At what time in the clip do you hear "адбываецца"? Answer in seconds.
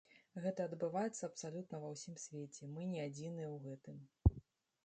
0.69-1.19